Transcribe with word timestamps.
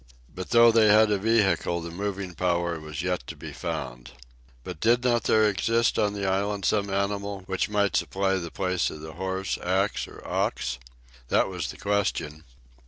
But 0.33 0.49
though 0.49 0.71
they 0.71 0.87
had 0.87 1.11
a 1.11 1.19
vehicle, 1.19 1.79
the 1.79 1.91
moving 1.91 2.33
power 2.33 2.79
was 2.79 3.03
yet 3.03 3.27
to 3.27 3.35
be 3.35 3.53
found. 3.53 4.09
But 4.63 4.79
did 4.79 5.03
there 5.03 5.11
not 5.13 5.29
exist 5.29 5.95
in 5.99 6.13
the 6.13 6.25
island 6.25 6.65
some 6.65 6.89
animal 6.89 7.41
which 7.41 7.69
might 7.69 7.95
supply 7.95 8.33
the 8.37 8.49
place 8.49 8.89
of 8.89 9.01
the 9.01 9.13
horse, 9.13 9.59
ass, 9.59 10.07
or 10.07 10.27
ox? 10.27 10.79
That 11.27 11.49
was 11.49 11.69
the 11.69 11.77
question. 11.77 12.45